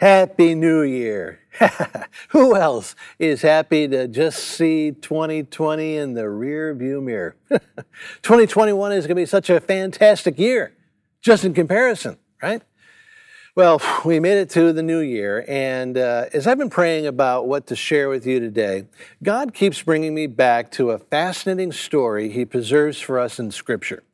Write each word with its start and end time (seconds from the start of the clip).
Happy 0.00 0.54
New 0.54 0.82
Year. 0.82 1.40
Who 2.28 2.54
else 2.54 2.94
is 3.18 3.42
happy 3.42 3.88
to 3.88 4.06
just 4.06 4.38
see 4.38 4.92
2020 4.92 5.96
in 5.96 6.14
the 6.14 6.28
rear 6.28 6.72
view 6.74 7.00
mirror? 7.00 7.34
2021 8.22 8.92
is 8.92 9.06
going 9.06 9.16
to 9.16 9.22
be 9.22 9.26
such 9.26 9.50
a 9.50 9.60
fantastic 9.60 10.38
year, 10.38 10.72
just 11.20 11.44
in 11.44 11.52
comparison, 11.52 12.16
right? 12.40 12.62
Well, 13.56 13.82
we 14.04 14.20
made 14.20 14.38
it 14.38 14.50
to 14.50 14.72
the 14.72 14.84
new 14.84 15.00
year, 15.00 15.44
and 15.48 15.98
uh, 15.98 16.26
as 16.32 16.46
I've 16.46 16.58
been 16.58 16.70
praying 16.70 17.08
about 17.08 17.48
what 17.48 17.66
to 17.66 17.74
share 17.74 18.08
with 18.08 18.24
you 18.24 18.38
today, 18.38 18.84
God 19.20 19.52
keeps 19.52 19.82
bringing 19.82 20.14
me 20.14 20.28
back 20.28 20.70
to 20.72 20.92
a 20.92 20.98
fascinating 20.98 21.72
story 21.72 22.28
He 22.28 22.44
preserves 22.44 23.00
for 23.00 23.18
us 23.18 23.40
in 23.40 23.50
Scripture. 23.50 24.04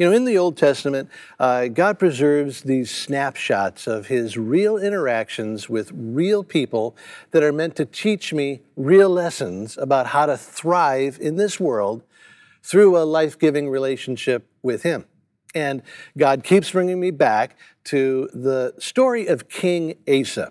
You 0.00 0.08
know, 0.08 0.16
in 0.16 0.24
the 0.24 0.38
Old 0.38 0.56
Testament, 0.56 1.10
uh, 1.38 1.68
God 1.68 1.98
preserves 1.98 2.62
these 2.62 2.90
snapshots 2.90 3.86
of 3.86 4.06
his 4.06 4.38
real 4.38 4.78
interactions 4.78 5.68
with 5.68 5.92
real 5.94 6.42
people 6.42 6.96
that 7.32 7.42
are 7.42 7.52
meant 7.52 7.76
to 7.76 7.84
teach 7.84 8.32
me 8.32 8.62
real 8.76 9.10
lessons 9.10 9.76
about 9.76 10.06
how 10.06 10.24
to 10.24 10.38
thrive 10.38 11.18
in 11.20 11.36
this 11.36 11.60
world 11.60 12.02
through 12.62 12.96
a 12.96 13.04
life 13.04 13.38
giving 13.38 13.68
relationship 13.68 14.48
with 14.62 14.84
him. 14.84 15.04
And 15.54 15.82
God 16.16 16.44
keeps 16.44 16.70
bringing 16.70 16.98
me 16.98 17.10
back 17.10 17.58
to 17.84 18.30
the 18.32 18.72
story 18.78 19.26
of 19.26 19.50
King 19.50 19.96
Asa. 20.08 20.50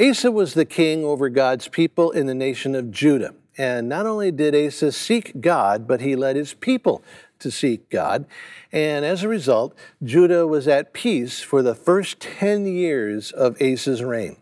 Asa 0.00 0.32
was 0.32 0.54
the 0.54 0.64
king 0.64 1.04
over 1.04 1.28
God's 1.28 1.68
people 1.68 2.10
in 2.10 2.26
the 2.26 2.34
nation 2.34 2.74
of 2.74 2.90
Judah. 2.90 3.32
And 3.56 3.88
not 3.88 4.06
only 4.06 4.32
did 4.32 4.56
Asa 4.56 4.90
seek 4.92 5.40
God, 5.40 5.86
but 5.86 6.00
he 6.00 6.16
led 6.16 6.36
his 6.36 6.54
people 6.54 7.04
to 7.42 7.50
seek 7.50 7.90
God. 7.90 8.26
And 8.72 9.04
as 9.04 9.22
a 9.22 9.28
result, 9.28 9.76
Judah 10.02 10.46
was 10.46 10.66
at 10.66 10.92
peace 10.92 11.40
for 11.40 11.62
the 11.62 11.74
first 11.74 12.20
10 12.20 12.66
years 12.66 13.30
of 13.30 13.60
Asa's 13.60 14.02
reign. 14.02 14.36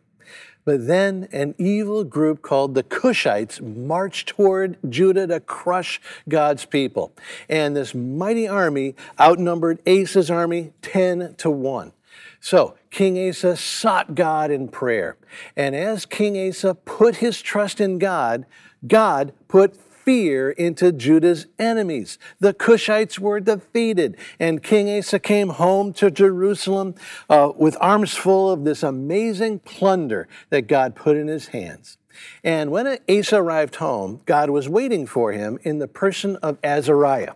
But 0.64 0.86
then 0.86 1.26
an 1.32 1.54
evil 1.58 2.04
group 2.04 2.42
called 2.42 2.74
the 2.74 2.82
Cushites 2.82 3.60
marched 3.60 4.28
toward 4.28 4.76
Judah 4.88 5.26
to 5.26 5.40
crush 5.40 6.00
God's 6.28 6.64
people. 6.64 7.12
And 7.48 7.74
this 7.74 7.94
mighty 7.94 8.46
army 8.46 8.94
outnumbered 9.18 9.80
Asa's 9.86 10.30
army 10.30 10.72
10 10.82 11.34
to 11.38 11.50
1. 11.50 11.92
So 12.40 12.76
King 12.90 13.28
Asa 13.28 13.56
sought 13.56 14.14
God 14.14 14.50
in 14.50 14.68
prayer. 14.68 15.16
And 15.56 15.74
as 15.74 16.06
King 16.06 16.48
Asa 16.48 16.74
put 16.74 17.16
his 17.16 17.40
trust 17.40 17.80
in 17.80 17.98
God, 17.98 18.46
God 18.86 19.32
put 19.48 19.76
fear 20.10 20.50
into 20.50 20.90
Judah's 20.90 21.46
enemies. 21.56 22.18
The 22.40 22.52
Cushites 22.52 23.20
were 23.20 23.38
defeated, 23.38 24.16
and 24.40 24.60
King 24.60 24.98
Asa 24.98 25.20
came 25.20 25.50
home 25.50 25.92
to 25.92 26.10
Jerusalem 26.10 26.96
uh, 27.28 27.52
with 27.54 27.76
arms 27.80 28.16
full 28.16 28.50
of 28.50 28.64
this 28.64 28.82
amazing 28.82 29.60
plunder 29.60 30.26
that 30.48 30.62
God 30.62 30.96
put 30.96 31.16
in 31.16 31.28
his 31.28 31.46
hands. 31.48 31.96
And 32.42 32.72
when 32.72 32.98
Asa 33.08 33.36
arrived 33.36 33.76
home, 33.76 34.20
God 34.26 34.50
was 34.50 34.68
waiting 34.68 35.06
for 35.06 35.30
him 35.30 35.60
in 35.62 35.78
the 35.78 35.86
person 35.86 36.34
of 36.38 36.58
Azariah. 36.64 37.34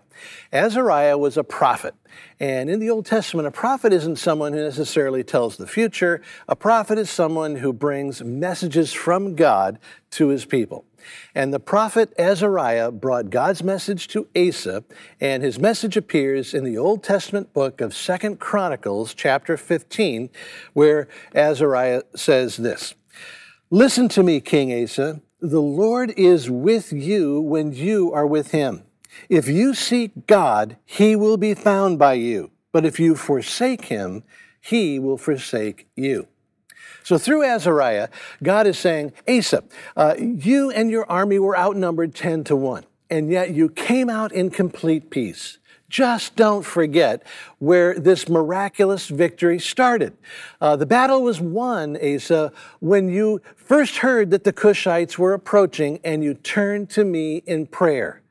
Azariah 0.53 1.17
was 1.17 1.37
a 1.37 1.45
prophet. 1.45 1.95
And 2.41 2.69
in 2.69 2.81
the 2.81 2.91
Old 2.91 3.07
Testament, 3.07 3.47
a 3.47 3.53
prophet 3.53 3.93
isn't 3.93 4.17
someone 4.17 4.53
who 4.53 4.59
necessarily 4.59 5.23
tells 5.23 5.57
the 5.57 5.69
future. 5.69 6.23
A 6.49 6.57
prophet 6.57 6.99
is 6.99 7.09
someone 7.09 7.55
who 7.55 7.73
brings 7.73 8.23
messages 8.25 8.93
from 8.93 9.37
God 9.37 9.79
to 10.11 10.29
his 10.29 10.45
people. 10.45 10.85
And 11.35 11.53
the 11.53 11.61
prophet 11.61 12.13
Azariah 12.19 12.91
brought 12.91 13.31
God's 13.31 13.63
message 13.63 14.09
to 14.09 14.29
Asa, 14.37 14.85
and 15.21 15.43
his 15.43 15.59
message 15.59 15.97
appears 15.97 16.55
in 16.55 16.65
the 16.65 16.79
Old 16.79 17.03
Testament 17.03 17.53
book 17.53 17.81
of 17.81 17.95
Second 17.95 18.41
Chronicles, 18.41 19.15
chapter 19.15 19.57
15, 19.57 20.31
where 20.73 21.09
Azariah 21.35 22.03
says 22.15 22.57
this 22.57 22.95
Listen 23.71 24.09
to 24.11 24.23
me, 24.23 24.41
King 24.41 24.83
Asa. 24.83 25.21
The 25.41 25.61
Lord 25.61 26.13
is 26.17 26.49
with 26.49 26.93
you 26.93 27.41
when 27.41 27.73
you 27.73 28.13
are 28.13 28.27
with 28.27 28.53
him. 28.53 28.85
If 29.29 29.49
you 29.49 29.75
seek 29.75 30.27
God, 30.27 30.77
he 30.85 31.17
will 31.17 31.37
be 31.37 31.55
found 31.55 31.99
by 31.99 32.15
you. 32.15 32.51
But 32.73 32.85
if 32.85 32.99
you 32.99 33.15
forsake 33.15 33.87
him, 33.87 34.25
he 34.61 34.99
will 34.99 35.19
forsake 35.19 35.87
you. 35.95 36.29
So 37.05 37.19
through 37.19 37.45
Azariah, 37.45 38.09
God 38.43 38.67
is 38.67 38.79
saying, 38.79 39.13
Asa, 39.29 39.63
uh, 39.95 40.15
you 40.19 40.71
and 40.71 40.91
your 40.91 41.09
army 41.11 41.39
were 41.39 41.57
outnumbered 41.57 42.15
10 42.15 42.45
to 42.45 42.57
1, 42.57 42.83
and 43.11 43.31
yet 43.31 43.51
you 43.51 43.69
came 43.69 44.09
out 44.09 44.33
in 44.33 44.49
complete 44.49 45.11
peace. 45.11 45.59
Just 45.91 46.35
don't 46.35 46.63
forget 46.63 47.23
where 47.59 47.95
this 47.95 48.27
miraculous 48.27 49.09
victory 49.09 49.61
started. 49.61 50.17
Uh, 50.63 50.77
the 50.77 50.87
battle 50.87 51.23
was 51.23 51.43
won, 51.43 51.99
Asa, 52.03 52.51
when 52.81 53.11
you 53.11 53.43
first 53.55 53.99
heard 53.99 54.31
that 54.31 54.45
the 54.45 54.53
Cushites 54.53 55.19
were 55.19 55.35
approaching 55.35 56.01
and 56.05 56.25
you 56.25 56.33
turned 56.33 56.89
to 56.91 57.05
me 57.05 57.43
in 57.47 57.67
prayer. 57.67 58.23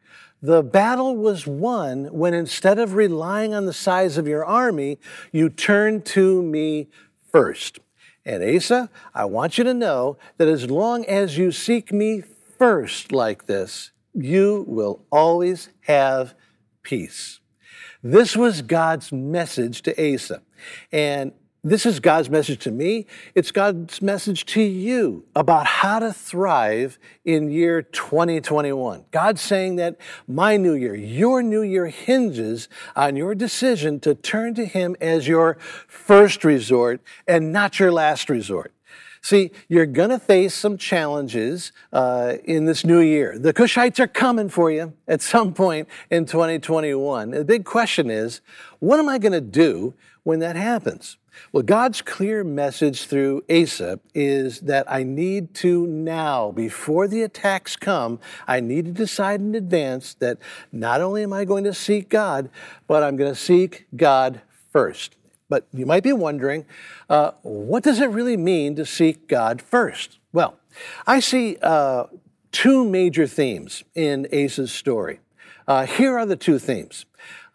The 0.42 0.64
battle 0.64 1.16
was 1.16 1.46
won 1.46 2.06
when 2.06 2.34
instead 2.34 2.80
of 2.80 2.96
relying 2.96 3.54
on 3.54 3.68
the 3.68 3.72
size 3.72 4.18
of 4.18 4.28
your 4.28 4.44
army, 4.44 4.98
you 5.32 5.50
turned 5.50 6.06
to 6.08 6.42
me 6.42 6.88
first. 7.32 7.80
And 8.26 8.44
Asa, 8.44 8.90
I 9.14 9.26
want 9.26 9.58
you 9.58 9.64
to 9.64 9.74
know 9.74 10.18
that 10.38 10.48
as 10.48 10.70
long 10.70 11.06
as 11.06 11.38
you 11.38 11.52
seek 11.52 11.92
me 11.92 12.24
first 12.58 13.12
like 13.12 13.46
this, 13.46 13.92
you 14.14 14.64
will 14.68 15.06
always 15.12 15.70
have 15.82 16.34
peace. 16.84 17.40
This 18.02 18.36
was 18.36 18.62
God's 18.62 19.12
message 19.12 19.82
to 19.84 20.14
Asa. 20.14 20.42
And 20.92 21.34
this 21.66 21.86
is 21.86 22.02
God's 22.02 22.30
message 22.30 22.60
to 22.66 22.72
me. 22.72 23.06
It's 23.36 23.52
God's 23.52 24.02
message 24.02 24.46
to 24.48 24.62
you 24.62 25.24
about 25.34 25.66
how 25.66 26.00
to 26.00 26.12
thrive 26.12 27.00
in 27.24 27.50
year 27.50 27.82
2021. 27.82 29.06
God's 29.12 29.40
saying 29.40 29.78
that 29.78 29.96
my 30.28 30.58
new 30.58 30.74
year, 30.74 30.94
your 30.94 31.42
new 31.42 31.62
year 31.62 31.88
hinges 31.88 32.68
on 32.98 33.16
your 33.16 33.34
decision 33.34 34.02
to 34.02 34.14
turn 34.14 34.56
to 34.56 34.66
Him 34.66 34.98
as 35.00 35.26
your 35.26 35.58
first 35.88 36.44
resort 36.44 37.02
and 37.30 37.54
not 37.54 37.80
your 37.80 37.94
last 37.94 38.30
resort. 38.30 38.74
See, 39.22 39.52
you're 39.70 39.86
going 39.86 40.10
to 40.10 40.20
face 40.20 40.54
some 40.54 40.78
challenges 40.78 41.72
uh, 41.94 42.36
in 42.44 42.66
this 42.66 42.84
new 42.84 43.00
year. 43.00 43.40
The 43.40 43.54
Cushites 43.54 44.02
are 44.02 44.08
coming 44.08 44.50
for 44.50 44.70
you 44.70 44.92
at 45.08 45.22
some 45.22 45.54
point 45.54 45.88
in 46.10 46.26
2021. 46.26 47.32
The 47.32 47.46
big 47.46 47.64
question 47.64 48.10
is, 48.10 48.42
what 48.80 49.00
am 49.00 49.08
I 49.08 49.18
going 49.18 49.32
to 49.32 49.40
do 49.40 49.94
when 50.24 50.40
that 50.40 50.58
happens? 50.58 51.16
Well, 51.52 51.64
God's 51.64 52.02
clear 52.02 52.44
message 52.44 53.06
through 53.06 53.44
Asa 53.50 54.00
is 54.14 54.62
that 54.62 54.92
I 54.92 55.04
need 55.04 55.54
to 55.56 55.86
now, 55.88 56.52
before 56.52 57.08
the 57.08 57.22
attacks 57.22 57.76
come, 57.76 58.20
I 58.48 58.60
need 58.60 58.86
to 58.86 58.92
decide 58.92 59.40
in 59.40 59.56
advance 59.56 60.14
that 60.16 60.38
not 60.72 61.02
only 61.02 61.24
am 61.24 61.34
I 61.34 61.46
going 61.46 61.64
to 61.66 61.74
seek 61.74 62.10
God, 62.10 62.50
but 62.88 63.04
I'm 63.04 63.16
going 63.16 63.32
to 63.32 63.40
seek 63.40 63.86
God 63.96 64.42
first. 64.72 65.16
But 65.50 65.68
you 65.74 65.86
might 65.86 66.04
be 66.04 66.14
wondering, 66.14 66.66
uh, 67.10 67.32
what 67.42 67.84
does 67.84 68.00
it 68.00 68.10
really 68.10 68.38
mean 68.38 68.76
to 68.76 68.86
seek 68.86 69.28
God 69.28 69.62
first? 69.62 70.18
Well, 70.32 70.58
I 71.06 71.20
see 71.20 71.58
uh, 71.62 72.06
two 72.52 72.84
major 72.86 73.28
themes 73.28 73.84
in 73.94 74.28
Asa's 74.34 74.72
story. 74.72 75.20
Uh, 75.68 75.86
here 75.86 76.18
are 76.18 76.26
the 76.26 76.36
two 76.36 76.60
themes. 76.60 77.06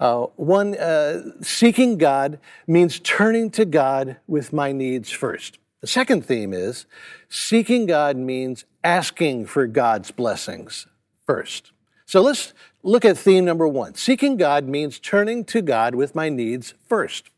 Uh, 0.00 0.26
one, 0.36 0.76
uh, 0.76 1.22
seeking 1.42 1.98
God 1.98 2.38
means 2.66 3.00
turning 3.00 3.50
to 3.50 3.64
God 3.64 4.16
with 4.26 4.52
my 4.52 4.72
needs 4.72 5.10
first. 5.10 5.58
The 5.80 5.86
second 5.86 6.24
theme 6.24 6.52
is 6.52 6.86
seeking 7.28 7.86
God 7.86 8.16
means 8.16 8.64
asking 8.84 9.46
for 9.46 9.66
God's 9.66 10.10
blessings 10.10 10.86
first. 11.26 11.72
So 12.06 12.22
let's 12.22 12.52
look 12.82 13.04
at 13.04 13.18
theme 13.18 13.44
number 13.44 13.68
one. 13.68 13.94
Seeking 13.94 14.36
God 14.36 14.66
means 14.66 14.98
turning 14.98 15.44
to 15.46 15.62
God 15.62 15.94
with 15.94 16.14
my 16.14 16.28
needs 16.28 16.74
first. 16.88 17.30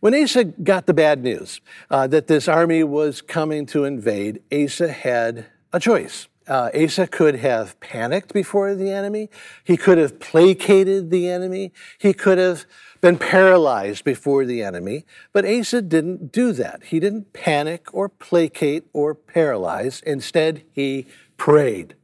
When 0.00 0.14
Asa 0.14 0.44
got 0.44 0.86
the 0.86 0.92
bad 0.92 1.22
news 1.22 1.60
uh, 1.90 2.06
that 2.08 2.26
this 2.26 2.48
army 2.48 2.82
was 2.84 3.22
coming 3.22 3.64
to 3.66 3.84
invade, 3.84 4.42
Asa 4.52 4.88
had 4.88 5.46
a 5.72 5.80
choice 5.80 6.28
uh, 6.46 6.70
Asa 6.74 7.06
could 7.06 7.36
have 7.36 7.78
panicked 7.80 8.32
before 8.32 8.74
the 8.74 8.90
enemy. 8.90 9.30
He 9.62 9.76
could 9.76 9.98
have 9.98 10.20
placated 10.20 11.10
the 11.10 11.28
enemy. 11.28 11.72
He 11.98 12.12
could 12.12 12.38
have 12.38 12.66
been 13.00 13.18
paralyzed 13.18 14.04
before 14.04 14.44
the 14.44 14.62
enemy. 14.62 15.04
But 15.32 15.44
Asa 15.44 15.82
didn't 15.82 16.32
do 16.32 16.52
that. 16.52 16.84
He 16.84 17.00
didn't 17.00 17.32
panic 17.32 17.92
or 17.92 18.08
placate 18.08 18.84
or 18.92 19.14
paralyze. 19.14 20.00
Instead, 20.06 20.62
he 20.72 21.06
prayed. 21.36 21.96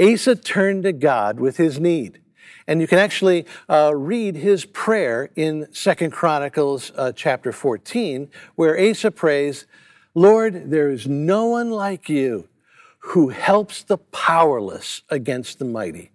Asa 0.00 0.36
turned 0.36 0.84
to 0.84 0.92
God 0.92 1.38
with 1.38 1.56
his 1.56 1.78
need. 1.78 2.20
And 2.66 2.80
you 2.80 2.86
can 2.86 2.98
actually 2.98 3.46
uh, 3.68 3.92
read 3.94 4.36
his 4.36 4.64
prayer 4.64 5.30
in 5.34 5.72
Second 5.72 6.12
Chronicles 6.12 6.92
uh, 6.96 7.12
chapter 7.12 7.52
14, 7.52 8.30
where 8.54 8.78
Asa 8.78 9.10
prays, 9.10 9.66
Lord, 10.14 10.70
there 10.70 10.88
is 10.90 11.06
no 11.06 11.46
one 11.46 11.70
like 11.70 12.08
you 12.08 12.48
who 13.06 13.30
helps 13.30 13.82
the 13.82 13.98
powerless 13.98 15.02
against 15.08 15.58
the 15.58 15.64
mighty. 15.64 16.10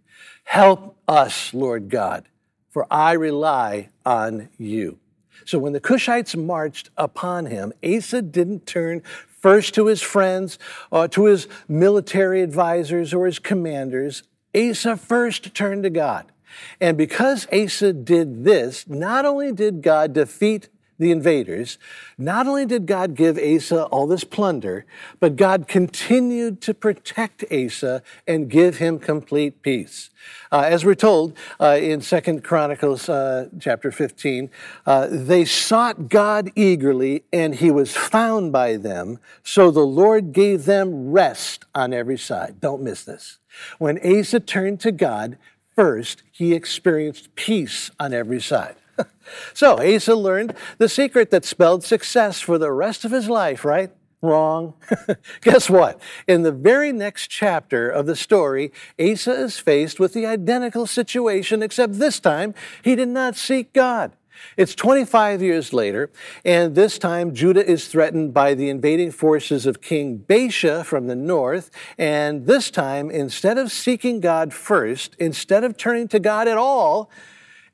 Help 0.45 0.97
us, 1.07 1.53
Lord 1.53 1.89
God, 1.89 2.27
for 2.69 2.87
I 2.89 3.13
rely 3.13 3.89
on 4.05 4.49
you. 4.57 4.99
So 5.45 5.59
when 5.59 5.73
the 5.73 5.81
Cushites 5.81 6.35
marched 6.35 6.89
upon 6.97 7.47
him, 7.47 7.73
Asa 7.83 8.21
didn't 8.21 8.65
turn 8.65 9.01
first 9.27 9.75
to 9.75 9.87
his 9.87 10.01
friends, 10.01 10.57
uh, 10.91 11.07
to 11.09 11.25
his 11.25 11.47
military 11.67 12.41
advisors, 12.41 13.13
or 13.13 13.25
his 13.25 13.39
commanders, 13.39 14.23
Asa 14.55 14.97
first 14.97 15.53
turned 15.53 15.83
to 15.83 15.89
God. 15.89 16.31
And 16.79 16.97
because 16.97 17.47
Asa 17.53 17.93
did 17.93 18.45
this, 18.45 18.87
not 18.87 19.25
only 19.25 19.51
did 19.51 19.81
God 19.81 20.13
defeat 20.13 20.69
the 20.99 21.11
invaders, 21.11 21.77
not 22.17 22.47
only 22.47 22.65
did 22.65 22.85
God 22.85 23.15
give 23.15 23.37
Asa 23.37 23.83
all 23.85 24.07
this 24.07 24.23
plunder, 24.23 24.85
but 25.19 25.35
God 25.35 25.67
continued 25.67 26.61
to 26.61 26.73
protect 26.73 27.43
Asa 27.51 28.01
and 28.27 28.49
give 28.49 28.77
him 28.77 28.97
complete 28.99 29.61
peace. 29.61 30.09
Uh, 30.51 30.61
as 30.65 30.83
we're 30.83 30.95
told 30.95 31.37
uh, 31.59 31.77
in 31.79 32.01
Second 32.01 32.43
Chronicles 32.43 33.09
uh, 33.09 33.49
chapter 33.59 33.91
15, 33.91 34.49
uh, 34.85 35.07
they 35.09 35.45
sought 35.45 36.09
God 36.09 36.51
eagerly, 36.55 37.23
and 37.31 37.55
he 37.55 37.69
was 37.69 37.95
found 37.95 38.51
by 38.51 38.77
them. 38.77 39.19
So 39.43 39.71
the 39.71 39.85
Lord 39.85 40.33
gave 40.33 40.65
them 40.65 41.11
rest 41.11 41.65
on 41.75 41.93
every 41.93 42.17
side. 42.17 42.59
Don't 42.59 42.81
miss 42.81 43.03
this. 43.03 43.37
When 43.77 43.99
Asa 43.99 44.39
turned 44.39 44.79
to 44.81 44.91
God, 44.91 45.37
first 45.75 46.23
he 46.31 46.53
experienced 46.53 47.35
peace 47.35 47.91
on 47.99 48.13
every 48.13 48.41
side. 48.41 48.75
so 49.53 49.77
Asa 49.77 50.15
learned 50.15 50.53
the 50.77 50.89
secret 50.89 51.31
that 51.31 51.45
spelled 51.45 51.83
success 51.83 52.39
for 52.39 52.57
the 52.57 52.71
rest 52.71 53.05
of 53.05 53.11
his 53.11 53.29
life, 53.29 53.65
right? 53.65 53.91
Wrong. 54.21 54.73
Guess 55.41 55.69
what? 55.69 56.01
In 56.27 56.41
the 56.41 56.51
very 56.51 56.91
next 56.91 57.27
chapter 57.29 57.89
of 57.89 58.07
the 58.07 58.15
story, 58.15 58.71
Asa 58.99 59.31
is 59.31 59.59
faced 59.59 59.99
with 59.99 60.13
the 60.13 60.25
identical 60.25 60.87
situation, 60.87 61.61
except 61.61 61.99
this 61.99 62.19
time 62.19 62.55
he 62.81 62.95
did 62.95 63.09
not 63.09 63.35
seek 63.35 63.73
God. 63.73 64.13
It's 64.55 64.75
25 64.75 65.41
years 65.41 65.73
later, 65.73 66.09
and 66.45 66.75
this 66.75 66.97
time 66.97 67.33
Judah 67.33 67.67
is 67.67 67.87
threatened 67.87 68.33
by 68.33 68.53
the 68.53 68.69
invading 68.69 69.11
forces 69.11 69.65
of 69.65 69.81
King 69.81 70.23
Baasha 70.27 70.85
from 70.85 71.07
the 71.07 71.15
north. 71.15 71.69
And 71.97 72.45
this 72.45 72.71
time, 72.71 73.09
instead 73.09 73.57
of 73.57 73.71
seeking 73.71 74.19
God 74.19 74.53
first, 74.53 75.15
instead 75.19 75.63
of 75.63 75.77
turning 75.77 76.07
to 76.09 76.19
God 76.19 76.47
at 76.47 76.57
all, 76.57 77.09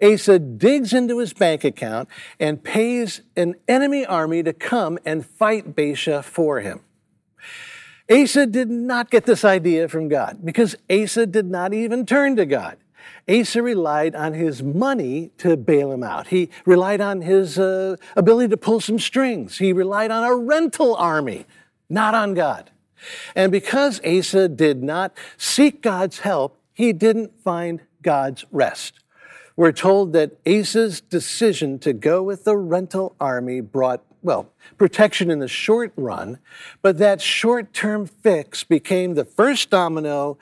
Asa 0.03 0.37
digs 0.37 0.93
into 0.93 1.19
his 1.19 1.33
bank 1.33 1.63
account 1.63 2.09
and 2.39 2.63
pays 2.63 3.21
an 3.37 3.55
enemy 3.67 4.05
army 4.05 4.43
to 4.43 4.53
come 4.53 4.99
and 5.05 5.25
fight 5.25 5.75
Baasha 5.75 6.23
for 6.23 6.59
him. 6.59 6.81
Asa 8.11 8.45
did 8.45 8.69
not 8.69 9.09
get 9.09 9.25
this 9.25 9.45
idea 9.45 9.87
from 9.87 10.09
God 10.09 10.39
because 10.43 10.75
Asa 10.89 11.25
did 11.25 11.45
not 11.45 11.73
even 11.73 12.05
turn 12.05 12.35
to 12.35 12.45
God. 12.45 12.77
Asa 13.29 13.61
relied 13.61 14.15
on 14.15 14.33
his 14.33 14.61
money 14.61 15.31
to 15.37 15.55
bail 15.55 15.91
him 15.91 16.03
out. 16.03 16.27
He 16.27 16.49
relied 16.65 16.99
on 16.99 17.21
his 17.21 17.57
uh, 17.57 17.95
ability 18.17 18.49
to 18.49 18.57
pull 18.57 18.81
some 18.81 18.99
strings. 18.99 19.57
He 19.57 19.71
relied 19.71 20.11
on 20.11 20.23
a 20.23 20.35
rental 20.35 20.95
army, 20.95 21.45
not 21.89 22.13
on 22.13 22.33
God. 22.33 22.71
And 23.35 23.51
because 23.51 24.01
Asa 24.05 24.49
did 24.49 24.83
not 24.83 25.13
seek 25.37 25.81
God's 25.81 26.19
help, 26.19 26.57
he 26.73 26.91
didn't 26.91 27.41
find 27.41 27.81
God's 28.01 28.45
rest. 28.51 29.02
We're 29.55 29.71
told 29.71 30.13
that 30.13 30.31
Asa's 30.47 30.99
decision 30.99 31.77
to 31.79 31.93
go 31.93 32.23
with 32.23 32.43
the 32.43 32.57
rental 32.57 33.15
army 33.19 33.61
brought, 33.61 34.03
well, 34.23 34.49
protection 34.77 35.29
in 35.29 35.39
the 35.39 35.47
short 35.47 35.93
run, 35.95 36.39
but 36.81 36.97
that 36.97 37.21
short 37.21 37.71
term 37.71 38.07
fix 38.07 38.63
became 38.63 39.13
the 39.13 39.25
first 39.25 39.69
domino 39.69 40.39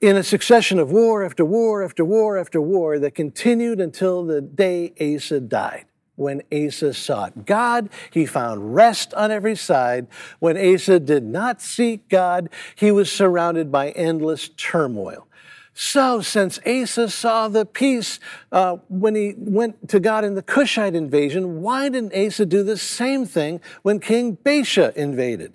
in 0.00 0.16
a 0.16 0.24
succession 0.24 0.78
of 0.80 0.90
war 0.90 1.24
after 1.24 1.44
war 1.44 1.84
after 1.84 2.04
war 2.04 2.38
after 2.38 2.60
war 2.60 2.98
that 2.98 3.14
continued 3.14 3.80
until 3.80 4.24
the 4.24 4.40
day 4.40 4.92
Asa 5.00 5.40
died. 5.40 5.84
When 6.16 6.42
Asa 6.52 6.92
sought 6.92 7.46
God, 7.46 7.88
he 8.10 8.26
found 8.26 8.74
rest 8.74 9.14
on 9.14 9.30
every 9.30 9.56
side. 9.56 10.06
When 10.38 10.56
Asa 10.56 11.00
did 11.00 11.24
not 11.24 11.62
seek 11.62 12.08
God, 12.08 12.50
he 12.74 12.90
was 12.90 13.10
surrounded 13.10 13.70
by 13.70 13.90
endless 13.90 14.48
turmoil. 14.50 15.28
So, 15.72 16.20
since 16.20 16.58
Asa 16.66 17.08
saw 17.08 17.48
the 17.48 17.64
peace 17.64 18.18
uh, 18.52 18.76
when 18.88 19.14
he 19.14 19.34
went 19.36 19.88
to 19.90 20.00
God 20.00 20.24
in 20.24 20.34
the 20.34 20.42
Cushite 20.42 20.94
invasion, 20.94 21.62
why 21.62 21.88
didn't 21.88 22.14
Asa 22.14 22.44
do 22.44 22.62
the 22.62 22.76
same 22.76 23.24
thing 23.24 23.60
when 23.82 24.00
King 24.00 24.36
Baasha 24.36 24.94
invaded? 24.94 25.54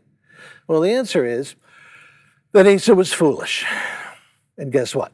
Well, 0.68 0.82
the 0.82 0.92
answer 0.92 1.26
is 1.26 1.56
that 2.54 2.66
Asa 2.66 2.96
was 2.96 3.14
foolish. 3.14 3.66
And 4.58 4.72
guess 4.72 4.96
what? 4.96 5.12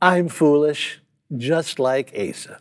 I'm 0.00 0.28
foolish, 0.28 1.00
just 1.36 1.78
like 1.78 2.14
Asa. 2.16 2.60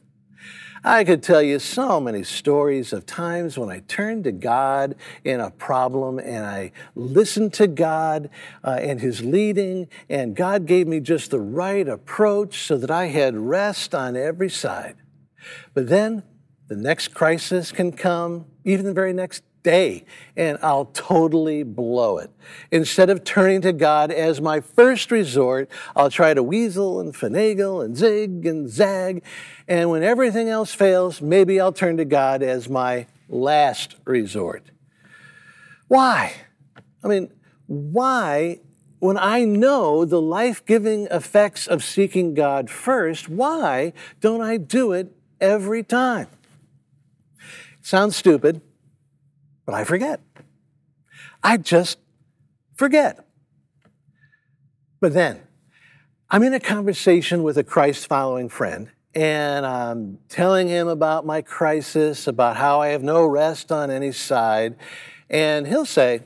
I 0.87 1.03
could 1.03 1.21
tell 1.21 1.41
you 1.41 1.59
so 1.59 1.99
many 1.99 2.23
stories 2.23 2.93
of 2.93 3.05
times 3.05 3.57
when 3.57 3.69
I 3.69 3.79
turned 3.89 4.23
to 4.23 4.31
God 4.31 4.95
in 5.25 5.41
a 5.41 5.51
problem 5.51 6.17
and 6.17 6.45
I 6.45 6.71
listened 6.95 7.51
to 7.55 7.67
God 7.67 8.29
uh, 8.63 8.79
and 8.79 9.01
His 9.01 9.21
leading, 9.21 9.89
and 10.09 10.33
God 10.33 10.65
gave 10.65 10.87
me 10.87 11.01
just 11.01 11.31
the 11.31 11.41
right 11.41 11.85
approach 11.85 12.61
so 12.63 12.77
that 12.77 12.89
I 12.89 13.07
had 13.07 13.35
rest 13.35 13.93
on 13.93 14.15
every 14.15 14.49
side. 14.49 14.95
But 15.73 15.89
then 15.89 16.23
the 16.69 16.77
next 16.77 17.09
crisis 17.09 17.73
can 17.73 17.91
come, 17.91 18.45
even 18.63 18.85
the 18.85 18.93
very 18.93 19.11
next 19.11 19.43
day 19.67 20.05
and 20.37 20.57
I'll 20.61 20.85
totally 20.85 21.63
blow 21.63 22.19
it. 22.19 22.31
Instead 22.71 23.09
of 23.09 23.25
turning 23.25 23.59
to 23.63 23.73
God 23.73 24.13
as 24.13 24.39
my 24.39 24.61
first 24.61 25.11
resort, 25.11 25.69
I'll 25.93 26.09
try 26.09 26.33
to 26.33 26.41
weasel 26.41 27.01
and 27.01 27.13
finagle 27.13 27.83
and 27.83 27.97
zig 27.97 28.45
and 28.45 28.69
zag. 28.69 29.23
And 29.67 29.89
when 29.89 30.03
everything 30.03 30.47
else 30.47 30.73
fails, 30.73 31.21
maybe 31.21 31.59
I'll 31.59 31.73
turn 31.73 31.97
to 31.97 32.05
God 32.05 32.41
as 32.41 32.69
my 32.69 33.07
last 33.27 33.97
resort. 34.05 34.63
Why? 35.89 36.33
I 37.03 37.09
mean, 37.09 37.29
why, 37.65 38.61
when 38.99 39.17
I 39.17 39.43
know 39.43 40.05
the 40.05 40.21
life 40.21 40.65
giving 40.65 41.07
effects 41.07 41.67
of 41.67 41.83
seeking 41.83 42.33
God 42.33 42.69
first, 42.69 43.27
why 43.27 43.91
don't 44.21 44.41
I 44.41 44.55
do 44.55 44.93
it 44.93 45.13
every 45.41 45.83
time? 45.83 46.27
Sounds 47.81 48.15
stupid, 48.15 48.61
but 49.67 49.75
I 49.75 49.83
forget. 49.83 50.21
I 51.43 51.57
just 51.57 51.99
forget. 52.73 53.27
But 54.99 55.13
then, 55.13 55.41
I'm 56.31 56.41
in 56.41 56.53
a 56.53 56.59
conversation 56.59 57.43
with 57.43 57.57
a 57.57 57.63
Christ 57.63 58.07
following 58.07 58.49
friend, 58.49 58.89
and 59.13 59.65
I'm 59.65 60.19
telling 60.29 60.69
him 60.69 60.87
about 60.87 61.25
my 61.25 61.41
crisis, 61.41 62.27
about 62.27 62.55
how 62.55 62.81
I 62.81 62.87
have 62.87 63.03
no 63.03 63.25
rest 63.25 63.71
on 63.71 63.91
any 63.91 64.13
side. 64.13 64.77
And 65.29 65.67
he'll 65.67 65.85
say, 65.85 66.21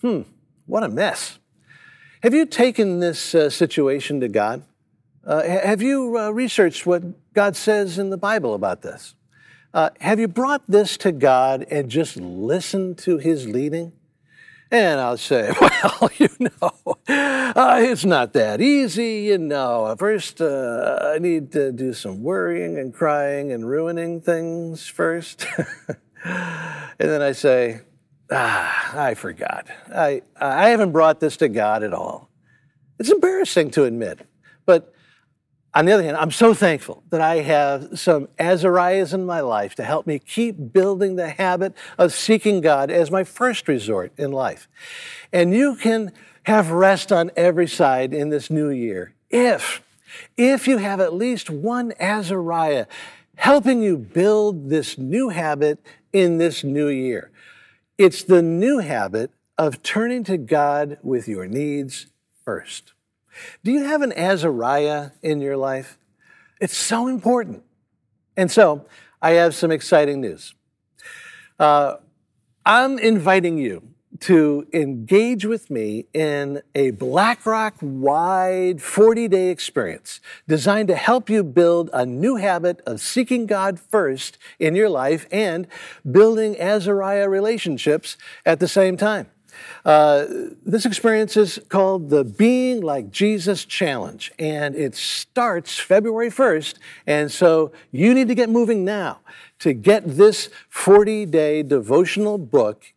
Hmm, 0.00 0.22
what 0.66 0.84
a 0.84 0.88
mess. 0.88 1.38
Have 2.22 2.32
you 2.32 2.46
taken 2.46 3.00
this 3.00 3.34
uh, 3.34 3.50
situation 3.50 4.20
to 4.20 4.28
God? 4.28 4.62
Uh, 5.26 5.42
have 5.42 5.82
you 5.82 6.16
uh, 6.16 6.30
researched 6.30 6.86
what 6.86 7.02
God 7.34 7.56
says 7.56 7.98
in 7.98 8.10
the 8.10 8.16
Bible 8.16 8.54
about 8.54 8.82
this? 8.82 9.16
Uh, 9.74 9.88
have 10.00 10.20
you 10.20 10.28
brought 10.28 10.62
this 10.68 10.96
to 10.98 11.12
God 11.12 11.64
and 11.70 11.90
just 11.90 12.16
listened 12.16 12.98
to 12.98 13.18
His 13.18 13.48
leading? 13.48 13.92
And 14.70 15.00
I'll 15.00 15.18
say, 15.18 15.52
well, 15.60 16.10
you 16.16 16.28
know, 16.40 16.96
uh, 17.08 17.80
it's 17.82 18.04
not 18.04 18.32
that 18.34 18.60
easy, 18.60 19.24
you 19.24 19.38
know. 19.38 19.94
First, 19.98 20.40
uh, 20.40 21.12
I 21.14 21.18
need 21.18 21.52
to 21.52 21.72
do 21.72 21.92
some 21.92 22.22
worrying 22.22 22.78
and 22.78 22.92
crying 22.92 23.52
and 23.52 23.68
ruining 23.68 24.20
things 24.20 24.86
first. 24.86 25.46
and 26.24 26.78
then 26.98 27.22
I 27.22 27.32
say, 27.32 27.80
ah, 28.30 28.98
I 28.98 29.14
forgot. 29.14 29.66
I, 29.94 30.22
I 30.36 30.70
haven't 30.70 30.92
brought 30.92 31.20
this 31.20 31.36
to 31.38 31.48
God 31.48 31.82
at 31.82 31.94
all. 31.94 32.30
It's 32.98 33.10
embarrassing 33.10 33.70
to 33.72 33.84
admit, 33.84 34.26
but 34.64 34.94
on 35.74 35.86
the 35.86 35.92
other 35.92 36.02
hand, 36.02 36.16
I'm 36.16 36.30
so 36.30 36.52
thankful 36.52 37.02
that 37.10 37.22
I 37.22 37.36
have 37.36 37.98
some 37.98 38.28
Azariahs 38.38 39.14
in 39.14 39.24
my 39.24 39.40
life 39.40 39.74
to 39.76 39.84
help 39.84 40.06
me 40.06 40.18
keep 40.18 40.72
building 40.72 41.16
the 41.16 41.30
habit 41.30 41.74
of 41.96 42.12
seeking 42.12 42.60
God 42.60 42.90
as 42.90 43.10
my 43.10 43.24
first 43.24 43.66
resort 43.68 44.12
in 44.18 44.32
life. 44.32 44.68
And 45.32 45.54
you 45.54 45.76
can 45.76 46.12
have 46.44 46.70
rest 46.70 47.10
on 47.10 47.30
every 47.36 47.68
side 47.68 48.12
in 48.12 48.28
this 48.28 48.50
new 48.50 48.68
year 48.68 49.14
if, 49.30 49.82
if 50.36 50.68
you 50.68 50.76
have 50.76 51.00
at 51.00 51.14
least 51.14 51.48
one 51.48 51.92
Azariah 51.98 52.86
helping 53.36 53.82
you 53.82 53.96
build 53.96 54.68
this 54.68 54.98
new 54.98 55.30
habit 55.30 55.78
in 56.12 56.36
this 56.36 56.62
new 56.62 56.88
year. 56.88 57.30
It's 57.96 58.22
the 58.22 58.42
new 58.42 58.78
habit 58.78 59.30
of 59.56 59.82
turning 59.82 60.22
to 60.24 60.36
God 60.36 60.98
with 61.02 61.28
your 61.28 61.46
needs 61.46 62.08
first. 62.44 62.92
Do 63.64 63.72
you 63.72 63.84
have 63.84 64.02
an 64.02 64.12
Azariah 64.12 65.10
in 65.22 65.40
your 65.40 65.56
life? 65.56 65.98
It's 66.60 66.76
so 66.76 67.08
important. 67.08 67.62
And 68.36 68.50
so 68.50 68.86
I 69.20 69.32
have 69.32 69.54
some 69.54 69.70
exciting 69.70 70.20
news. 70.20 70.54
Uh, 71.58 71.96
I'm 72.64 72.98
inviting 72.98 73.58
you 73.58 73.82
to 74.20 74.66
engage 74.72 75.44
with 75.44 75.70
me 75.70 76.06
in 76.12 76.62
a 76.74 76.92
BlackRock 76.92 77.74
wide 77.80 78.80
40 78.80 79.26
day 79.28 79.48
experience 79.48 80.20
designed 80.46 80.88
to 80.88 80.94
help 80.94 81.28
you 81.28 81.42
build 81.42 81.90
a 81.92 82.06
new 82.06 82.36
habit 82.36 82.80
of 82.86 83.00
seeking 83.00 83.46
God 83.46 83.80
first 83.80 84.38
in 84.58 84.76
your 84.76 84.88
life 84.88 85.26
and 85.32 85.66
building 86.08 86.56
Azariah 86.60 87.28
relationships 87.28 88.16
at 88.46 88.60
the 88.60 88.68
same 88.68 88.96
time. 88.96 89.28
Uh, 89.84 90.26
this 90.64 90.86
experience 90.86 91.36
is 91.36 91.60
called 91.68 92.10
the 92.10 92.24
Being 92.24 92.80
Like 92.80 93.10
Jesus 93.10 93.64
Challenge, 93.64 94.32
and 94.38 94.74
it 94.74 94.94
starts 94.94 95.78
February 95.78 96.30
1st. 96.30 96.74
And 97.06 97.30
so 97.30 97.72
you 97.90 98.14
need 98.14 98.28
to 98.28 98.34
get 98.34 98.48
moving 98.48 98.84
now 98.84 99.20
to 99.60 99.72
get 99.72 100.16
this 100.16 100.50
40 100.68 101.26
day 101.26 101.62
devotional 101.62 102.38
book 102.38 102.92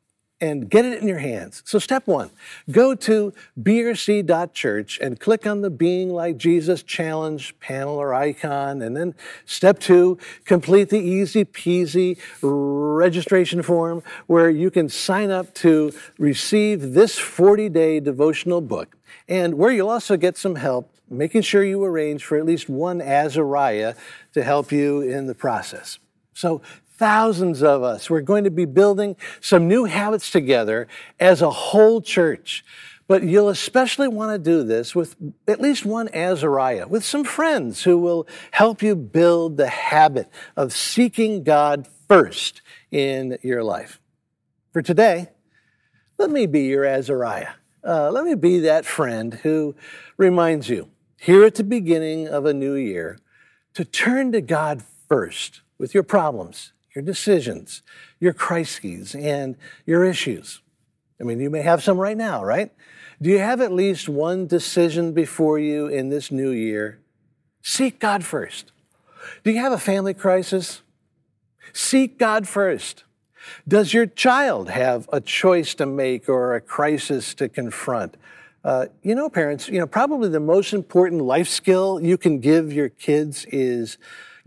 and 0.46 0.70
get 0.70 0.86
it 0.86 1.02
in 1.02 1.08
your 1.08 1.18
hands. 1.18 1.64
So, 1.66 1.80
step 1.80 2.06
one, 2.06 2.30
go 2.70 2.94
to 2.94 3.34
brc.church 3.60 5.00
and 5.00 5.20
click 5.20 5.48
on 5.48 5.62
the 5.62 5.72
Being 5.72 6.10
Like 6.10 6.38
Jesus 6.38 6.84
Challenge 6.84 7.60
panel 7.60 7.96
or 7.96 8.14
icon. 8.14 8.82
And 8.82 8.96
then, 8.96 9.16
step 9.46 9.80
two, 9.80 10.20
complete 10.46 10.90
the 10.90 11.00
easy 11.00 11.46
peasy 11.46 12.20
registration 12.42 13.64
form 13.64 14.04
where 14.28 14.50
you 14.50 14.70
can 14.70 14.88
sign 14.88 15.32
up 15.32 15.54
to 15.56 15.92
receive 16.20 16.94
this 16.94 17.18
40 17.18 17.70
day 17.70 18.00
devotional 18.00 18.62
book 18.62 18.96
and 19.28 19.56
where 19.56 19.72
you'll 19.72 19.90
also 19.90 20.16
get 20.16 20.38
some 20.38 20.56
help 20.56 20.92
making 21.10 21.42
sure 21.42 21.64
you 21.64 21.84
arrange 21.84 22.24
for 22.26 22.38
at 22.38 22.46
least 22.46 22.68
one 22.68 23.00
Azariah 23.00 23.94
to 24.34 24.44
help 24.44 24.72
you 24.72 25.02
in 25.02 25.28
the 25.28 25.36
process. 25.36 26.00
So 26.34 26.62
thousands 26.98 27.62
of 27.62 27.84
us. 27.84 28.10
We're 28.10 28.22
going 28.22 28.44
to 28.46 28.52
be 28.52 28.66
building 28.66 29.16
some 29.42 29.68
new 29.68 29.86
habits 29.86 30.32
together 30.32 30.88
as 31.20 31.42
a 31.42 31.50
whole 31.50 32.02
church. 32.02 32.64
But 33.08 33.24
you'll 33.24 33.50
especially 33.50 34.08
want 34.08 34.32
to 34.32 34.40
do 34.40 34.64
this 34.64 34.96
with 34.96 35.16
at 35.48 35.62
least 35.62 35.86
one 35.86 36.10
Azariah, 36.10 36.88
with 36.88 37.06
some 37.06 37.24
friends 37.24 37.84
who 37.84 38.00
will 38.00 38.28
help 38.52 38.82
you 38.82 38.96
build 38.96 39.58
the 39.58 39.68
habit 39.68 40.28
of 40.58 40.74
seeking 40.74 41.44
God 41.44 41.88
first 42.08 42.62
in 42.92 43.38
your 43.44 43.64
life. 43.64 44.00
For 44.74 44.82
today, 44.82 45.30
let 46.18 46.32
me 46.32 46.48
be 46.48 46.62
your 46.62 46.84
Azariah. 46.84 47.54
Uh, 47.84 48.10
let 48.10 48.26
me 48.26 48.34
be 48.34 48.60
that 48.62 48.86
friend 48.86 49.36
who 49.36 49.76
reminds 50.18 50.68
you, 50.70 50.90
here 51.20 51.44
at 51.44 51.56
the 51.56 51.64
beginning 51.64 52.28
of 52.28 52.46
a 52.46 52.54
new 52.54 52.74
year, 52.74 53.20
to 53.76 53.86
turn 53.86 54.32
to 54.32 54.42
God 54.42 54.82
first 55.08 55.62
with 55.78 55.94
your 55.94 56.04
problems 56.04 56.72
your 56.96 57.04
decisions, 57.04 57.82
your 58.20 58.34
crises, 58.34 59.14
and 59.14 59.58
your 59.86 60.06
issues. 60.06 60.62
I 61.20 61.24
mean, 61.24 61.40
you 61.40 61.50
may 61.50 61.62
have 61.62 61.84
some 61.84 61.98
right 61.98 62.18
now, 62.18 62.44
right? 62.44 62.72
Do 63.22 63.30
you 63.30 63.40
have 63.40 63.62
at 63.62 63.72
least 63.72 64.10
one 64.10 64.48
decision 64.48 65.14
before 65.14 65.60
you 65.60 65.88
in 65.88 66.10
this 66.10 66.32
new 66.32 66.52
year? 66.52 67.00
Seek 67.62 68.00
God 68.00 68.24
first. 68.24 68.72
Do 69.44 69.52
you 69.52 69.60
have 69.60 69.72
a 69.72 69.78
family 69.78 70.14
crisis? 70.14 70.82
Seek 71.74 72.18
God 72.18 72.48
first. 72.48 73.04
Does 73.68 73.94
your 73.94 74.06
child 74.06 74.70
have 74.70 75.10
a 75.12 75.22
choice 75.22 75.76
to 75.76 75.86
make 75.86 76.30
or 76.30 76.56
a 76.56 76.62
crisis 76.62 77.34
to 77.36 77.50
confront? 77.50 78.16
Uh, 78.64 78.88
you 79.04 79.14
know, 79.14 79.30
parents, 79.30 79.68
you 79.68 79.80
know, 79.80 79.86
probably 79.86 80.30
the 80.30 80.40
most 80.40 80.74
important 80.74 81.22
life 81.22 81.48
skill 81.48 82.00
you 82.02 82.18
can 82.18 82.40
give 82.40 82.74
your 82.74 82.90
kids 82.90 83.46
is 83.52 83.98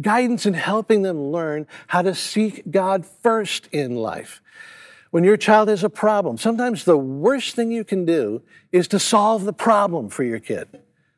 guidance 0.01 0.47
in 0.47 0.55
helping 0.55 1.03
them 1.03 1.31
learn 1.31 1.67
how 1.89 2.03
to 2.03 2.15
seek 2.15 2.71
God 2.71 3.05
first 3.05 3.69
in 3.73 3.97
life. 3.97 4.41
When 5.11 5.25
your 5.25 5.37
child 5.37 5.69
has 5.69 5.83
a 5.83 5.91
problem, 5.91 6.37
sometimes 6.37 6.85
the 6.85 6.99
worst 6.99 7.55
thing 7.55 7.71
you 7.71 7.85
can 7.85 8.05
do 8.05 8.43
is 8.73 8.89
to 8.89 8.99
solve 8.99 9.45
the 9.45 9.53
problem 9.53 10.11
for 10.11 10.23
your 10.23 10.39
kid. 10.39 10.69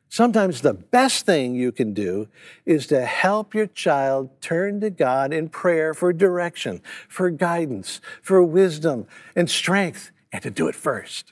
Sometimes 0.07 0.61
the 0.61 0.73
best 0.73 1.25
thing 1.25 1.55
you 1.55 1.71
can 1.71 1.93
do 1.93 2.27
is 2.65 2.85
to 2.87 3.05
help 3.05 3.53
your 3.53 3.67
child 3.67 4.29
turn 4.41 4.81
to 4.81 4.89
God 4.89 5.31
in 5.31 5.47
prayer 5.47 5.93
for 5.93 6.11
direction, 6.11 6.81
for 7.07 7.29
guidance, 7.29 8.01
for 8.21 8.43
wisdom 8.43 9.07
and 9.35 9.49
strength, 9.49 10.11
and 10.33 10.41
to 10.43 10.49
do 10.49 10.67
it 10.67 10.75
first. 10.75 11.31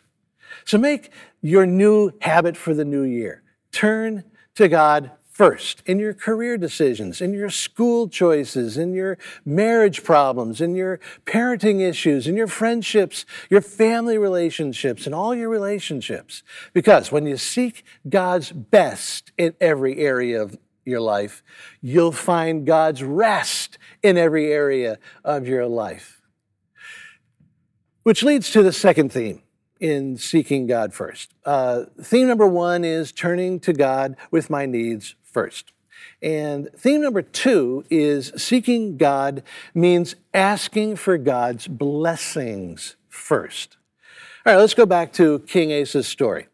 So 0.63 0.77
make 0.77 1.11
your 1.41 1.65
new 1.65 2.11
habit 2.21 2.55
for 2.55 2.73
the 2.73 2.85
new 2.85 3.03
year. 3.03 3.43
Turn 3.71 4.23
to 4.55 4.67
God 4.67 5.11
first 5.39 5.81
in 5.85 5.99
your 5.99 6.13
career 6.13 6.57
decisions, 6.57 7.21
in 7.21 7.33
your 7.33 7.49
school 7.49 8.09
choices, 8.09 8.77
in 8.77 8.93
your 8.93 9.17
marriage 9.45 10.03
problems, 10.03 10.59
in 10.59 10.75
your 10.75 10.99
parenting 11.25 11.79
issues, 11.79 12.27
in 12.27 12.35
your 12.35 12.45
friendships, 12.45 13.25
your 13.49 13.61
family 13.61 14.17
relationships, 14.17 15.05
and 15.05 15.15
all 15.15 15.33
your 15.33 15.47
relationships. 15.47 16.43
Because 16.73 17.09
when 17.09 17.25
you 17.25 17.37
seek 17.37 17.85
God's 18.09 18.51
best 18.51 19.31
in 19.37 19.53
every 19.61 19.99
area 19.99 20.41
of 20.41 20.57
your 20.83 20.99
life, 20.99 21.41
you'll 21.81 22.11
find 22.11 22.67
God's 22.67 23.01
rest 23.01 23.77
in 24.03 24.17
every 24.17 24.51
area 24.51 24.99
of 25.23 25.47
your 25.47 25.67
life. 25.67 26.21
Which 28.03 28.23
leads 28.23 28.51
to 28.51 28.61
the 28.61 28.73
second 28.73 29.13
theme 29.13 29.41
in 29.79 30.17
seeking 30.17 30.67
God 30.67 30.93
first. 30.93 31.33
Uh, 31.45 31.85
theme 32.01 32.27
number 32.27 32.45
one 32.45 32.83
is 32.83 33.13
turning 33.13 33.61
to 33.61 33.71
God 33.71 34.17
with 34.31 34.49
my 34.49 34.65
needs 34.65 35.15
first. 35.31 35.71
And 36.21 36.69
theme 36.75 37.01
number 37.01 37.21
two 37.21 37.85
is 37.89 38.31
seeking 38.35 38.97
God 38.97 39.43
means 39.73 40.15
asking 40.33 40.97
for 40.97 41.17
God's 41.17 41.67
blessings 41.67 42.95
first. 43.07 43.77
All 44.45 44.53
right, 44.53 44.59
let's 44.59 44.73
go 44.73 44.85
back 44.85 45.13
to 45.13 45.39
King 45.39 45.71
Asa's 45.71 46.07
story. 46.07 46.47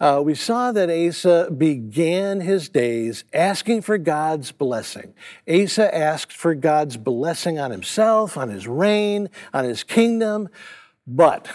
Uh, 0.00 0.20
we 0.24 0.34
saw 0.34 0.72
that 0.72 0.90
Asa 0.90 1.50
began 1.50 2.40
his 2.40 2.68
days 2.68 3.24
asking 3.32 3.82
for 3.82 3.96
God's 3.98 4.52
blessing. 4.52 5.14
Asa 5.48 5.94
asked 5.94 6.32
for 6.32 6.54
God's 6.54 6.96
blessing 6.96 7.58
on 7.58 7.70
himself, 7.70 8.36
on 8.36 8.50
his 8.50 8.68
reign, 8.68 9.30
on 9.54 9.64
his 9.64 9.82
kingdom. 9.82 10.48
But 11.06 11.48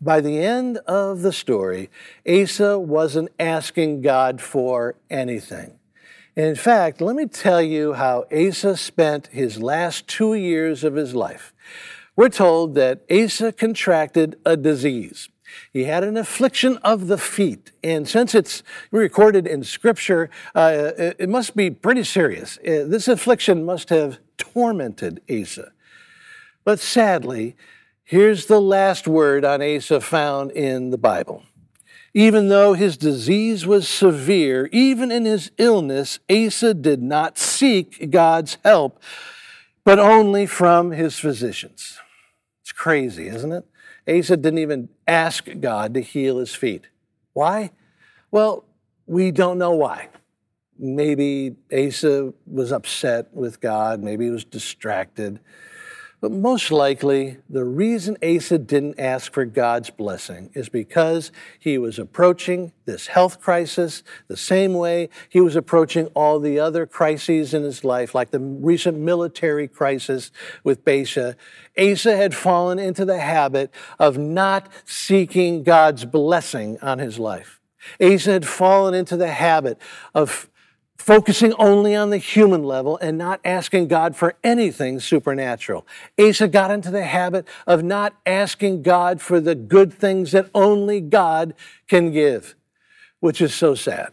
by 0.00 0.20
the 0.20 0.38
end 0.38 0.78
of 0.78 1.22
the 1.22 1.32
story, 1.32 1.90
Asa 2.28 2.78
wasn't 2.78 3.30
asking 3.38 4.02
God 4.02 4.40
for 4.40 4.96
anything. 5.08 5.78
In 6.34 6.54
fact, 6.54 7.02
let 7.02 7.14
me 7.14 7.26
tell 7.26 7.60
you 7.60 7.92
how 7.92 8.24
Asa 8.32 8.76
spent 8.78 9.26
his 9.26 9.62
last 9.62 10.08
two 10.08 10.32
years 10.32 10.82
of 10.82 10.94
his 10.94 11.14
life. 11.14 11.52
We're 12.16 12.30
told 12.30 12.74
that 12.74 13.02
Asa 13.10 13.52
contracted 13.52 14.38
a 14.46 14.56
disease. 14.56 15.28
He 15.70 15.84
had 15.84 16.02
an 16.04 16.16
affliction 16.16 16.78
of 16.78 17.08
the 17.08 17.18
feet. 17.18 17.72
And 17.84 18.08
since 18.08 18.34
it's 18.34 18.62
recorded 18.90 19.46
in 19.46 19.62
Scripture, 19.62 20.30
uh, 20.54 20.92
it 20.96 21.28
must 21.28 21.54
be 21.54 21.70
pretty 21.70 22.04
serious. 22.04 22.56
Uh, 22.58 22.84
this 22.88 23.08
affliction 23.08 23.66
must 23.66 23.90
have 23.90 24.18
tormented 24.38 25.20
Asa. 25.30 25.72
But 26.64 26.80
sadly, 26.80 27.56
here's 28.04 28.46
the 28.46 28.60
last 28.60 29.06
word 29.06 29.44
on 29.44 29.60
Asa 29.60 30.00
found 30.00 30.50
in 30.52 30.88
the 30.88 30.98
Bible. 30.98 31.42
Even 32.14 32.48
though 32.48 32.74
his 32.74 32.96
disease 32.98 33.66
was 33.66 33.88
severe, 33.88 34.68
even 34.70 35.10
in 35.10 35.24
his 35.24 35.50
illness, 35.56 36.18
Asa 36.30 36.74
did 36.74 37.02
not 37.02 37.38
seek 37.38 38.10
God's 38.10 38.58
help, 38.62 39.02
but 39.84 39.98
only 39.98 40.44
from 40.46 40.90
his 40.90 41.18
physicians. 41.18 41.98
It's 42.60 42.72
crazy, 42.72 43.28
isn't 43.28 43.52
it? 43.52 43.64
Asa 44.06 44.36
didn't 44.36 44.58
even 44.58 44.90
ask 45.08 45.48
God 45.60 45.94
to 45.94 46.00
heal 46.00 46.38
his 46.38 46.54
feet. 46.54 46.88
Why? 47.32 47.70
Well, 48.30 48.64
we 49.06 49.30
don't 49.30 49.58
know 49.58 49.72
why. 49.72 50.08
Maybe 50.78 51.56
Asa 51.72 52.34
was 52.46 52.72
upset 52.72 53.32
with 53.32 53.60
God, 53.60 54.02
maybe 54.02 54.26
he 54.26 54.30
was 54.30 54.44
distracted. 54.44 55.40
But 56.22 56.30
most 56.30 56.70
likely, 56.70 57.38
the 57.50 57.64
reason 57.64 58.16
Asa 58.22 58.56
didn't 58.56 59.00
ask 59.00 59.32
for 59.32 59.44
God's 59.44 59.90
blessing 59.90 60.50
is 60.54 60.68
because 60.68 61.32
he 61.58 61.78
was 61.78 61.98
approaching 61.98 62.72
this 62.84 63.08
health 63.08 63.40
crisis 63.40 64.04
the 64.28 64.36
same 64.36 64.74
way 64.74 65.08
he 65.28 65.40
was 65.40 65.56
approaching 65.56 66.06
all 66.14 66.38
the 66.38 66.60
other 66.60 66.86
crises 66.86 67.52
in 67.54 67.64
his 67.64 67.82
life, 67.82 68.14
like 68.14 68.30
the 68.30 68.38
recent 68.38 68.98
military 68.98 69.66
crisis 69.66 70.30
with 70.62 70.84
Baasha. 70.84 71.34
Asa 71.76 72.16
had 72.16 72.36
fallen 72.36 72.78
into 72.78 73.04
the 73.04 73.18
habit 73.18 73.74
of 73.98 74.16
not 74.16 74.70
seeking 74.84 75.64
God's 75.64 76.04
blessing 76.04 76.78
on 76.80 77.00
his 77.00 77.18
life. 77.18 77.58
Asa 78.00 78.30
had 78.30 78.46
fallen 78.46 78.94
into 78.94 79.16
the 79.16 79.32
habit 79.32 79.76
of 80.14 80.48
focusing 80.98 81.52
only 81.54 81.96
on 81.96 82.10
the 82.10 82.18
human 82.18 82.62
level 82.62 82.96
and 82.98 83.18
not 83.18 83.40
asking 83.44 83.88
God 83.88 84.14
for 84.14 84.36
anything 84.44 85.00
supernatural. 85.00 85.86
Asa 86.18 86.48
got 86.48 86.70
into 86.70 86.90
the 86.90 87.04
habit 87.04 87.46
of 87.66 87.82
not 87.82 88.14
asking 88.24 88.82
God 88.82 89.20
for 89.20 89.40
the 89.40 89.54
good 89.54 89.92
things 89.92 90.32
that 90.32 90.48
only 90.54 91.00
God 91.00 91.54
can 91.88 92.12
give, 92.12 92.54
which 93.20 93.40
is 93.40 93.54
so 93.54 93.74
sad. 93.74 94.12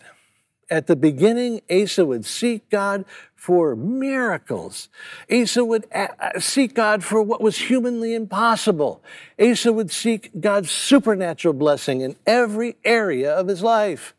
At 0.72 0.88
the 0.88 0.96
beginning, 0.96 1.62
Asa 1.70 2.06
would 2.06 2.26
seek 2.26 2.70
God 2.70 3.06
for 3.36 3.76
miracles. 3.76 4.90
Asa 5.32 5.66
would 5.66 5.88
uh, 5.94 6.08
uh, 6.20 6.40
seek 6.40 6.76
God 6.76 7.04
for 7.04 7.24
what 7.24 7.42
was 7.42 7.58
humanly 7.58 8.14
impossible. 8.14 9.02
Asa 9.40 9.74
would 9.74 9.90
seek 9.90 10.30
God's 10.40 10.70
supernatural 10.70 11.56
blessing 11.56 12.02
in 12.02 12.16
every 12.28 12.76
area 12.84 13.34
of 13.34 13.48
his 13.48 13.64
life. 13.64 14.14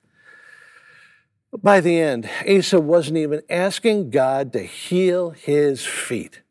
By 1.59 1.80
the 1.80 1.99
end, 1.99 2.30
Asa 2.49 2.80
wasn't 2.80 3.19
even 3.19 3.42
asking 3.50 4.11
God 4.11 4.52
to 4.52 4.62
heal 4.62 5.30
his 5.30 5.85
feet. 5.85 6.42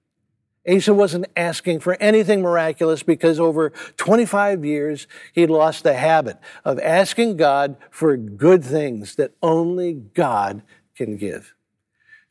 Asa 0.70 0.94
wasn't 0.94 1.28
asking 1.38 1.80
for 1.80 1.96
anything 2.02 2.42
miraculous 2.42 3.02
because 3.02 3.40
over 3.40 3.72
25 3.98 4.66
years 4.66 5.08
he 5.34 5.48
lost 5.48 5.84
the 5.84 5.94
habit 5.94 6.38
of 6.66 6.80
asking 6.80 7.38
God 7.38 7.78
for 7.90 8.18
good 8.18 8.64
things 8.64 9.16
that 9.16 9.32
only 9.42 9.94
God 9.94 10.62
can 10.96 11.16
give. 11.16 11.56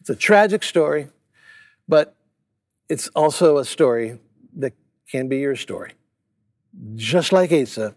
It's 0.01 0.11
a 0.11 0.15
tragic 0.15 0.63
story, 0.63 1.09
but 1.89 2.15
it's 2.89 3.09
also 3.09 3.57
a 3.57 3.65
story 3.65 4.19
that 4.57 4.75
can 5.11 5.29
be 5.29 5.39
your 5.39 5.57
story. 5.57 5.93
Just 6.95 7.33
like 7.33 7.51
Asa, 7.51 7.97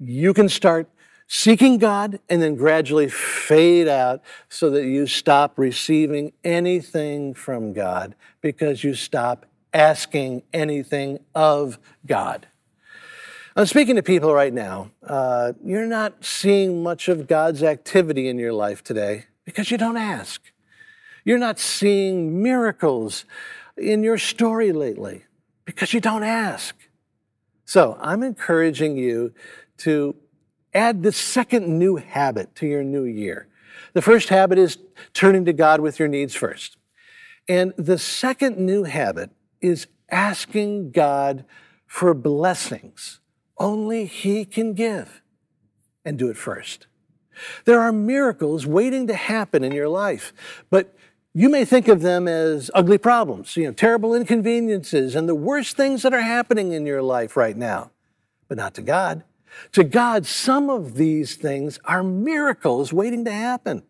you 0.00 0.32
can 0.32 0.48
start 0.48 0.88
seeking 1.28 1.76
God 1.76 2.18
and 2.28 2.40
then 2.42 2.56
gradually 2.56 3.08
fade 3.08 3.86
out 3.86 4.22
so 4.48 4.70
that 4.70 4.86
you 4.86 5.06
stop 5.06 5.58
receiving 5.58 6.32
anything 6.42 7.34
from 7.34 7.74
God 7.74 8.16
because 8.40 8.82
you 8.82 8.94
stop 8.94 9.46
asking 9.74 10.42
anything 10.54 11.20
of 11.34 11.78
God. 12.06 12.48
I'm 13.54 13.66
speaking 13.66 13.96
to 13.96 14.02
people 14.02 14.32
right 14.32 14.52
now. 14.52 14.90
Uh, 15.06 15.52
you're 15.62 15.86
not 15.86 16.24
seeing 16.24 16.82
much 16.82 17.08
of 17.08 17.26
God's 17.26 17.62
activity 17.62 18.28
in 18.28 18.38
your 18.38 18.52
life 18.52 18.82
today 18.82 19.26
because 19.44 19.70
you 19.70 19.76
don't 19.76 19.96
ask. 19.96 20.40
You're 21.24 21.38
not 21.38 21.58
seeing 21.58 22.42
miracles 22.42 23.26
in 23.76 24.02
your 24.02 24.16
story 24.16 24.72
lately 24.72 25.24
because 25.66 25.92
you 25.92 26.00
don't 26.00 26.22
ask. 26.22 26.74
So 27.66 27.98
I'm 28.00 28.22
encouraging 28.22 28.96
you 28.96 29.34
to 29.78 30.14
add 30.78 31.02
the 31.02 31.12
second 31.12 31.78
new 31.78 31.96
habit 31.96 32.54
to 32.56 32.66
your 32.66 32.84
new 32.84 33.04
year. 33.04 33.48
The 33.92 34.02
first 34.02 34.28
habit 34.28 34.58
is 34.58 34.78
turning 35.12 35.44
to 35.46 35.52
God 35.52 35.80
with 35.80 35.98
your 35.98 36.08
needs 36.08 36.34
first. 36.34 36.76
And 37.48 37.72
the 37.76 37.98
second 37.98 38.58
new 38.58 38.84
habit 38.84 39.30
is 39.60 39.88
asking 40.10 40.92
God 40.92 41.44
for 41.86 42.14
blessings 42.14 43.20
only 43.58 44.04
He 44.04 44.44
can 44.44 44.74
give 44.74 45.20
and 46.04 46.18
do 46.18 46.28
it 46.28 46.36
first. 46.36 46.86
There 47.64 47.80
are 47.80 47.92
miracles 47.92 48.66
waiting 48.66 49.06
to 49.08 49.14
happen 49.14 49.64
in 49.64 49.72
your 49.72 49.88
life, 49.88 50.32
but 50.70 50.94
you 51.34 51.48
may 51.48 51.64
think 51.64 51.88
of 51.88 52.02
them 52.02 52.26
as 52.26 52.70
ugly 52.74 52.98
problems, 52.98 53.56
you 53.56 53.64
know, 53.64 53.72
terrible 53.72 54.14
inconveniences 54.14 55.14
and 55.14 55.28
the 55.28 55.34
worst 55.34 55.76
things 55.76 56.02
that 56.02 56.14
are 56.14 56.20
happening 56.20 56.72
in 56.72 56.86
your 56.86 57.02
life 57.02 57.36
right 57.36 57.56
now, 57.56 57.90
but 58.48 58.56
not 58.56 58.74
to 58.74 58.82
God. 58.82 59.24
To 59.72 59.84
God, 59.84 60.26
some 60.26 60.70
of 60.70 60.94
these 60.94 61.36
things 61.36 61.78
are 61.84 62.02
miracles 62.02 62.92
waiting 62.92 63.24
to 63.24 63.32
happen. 63.32 63.82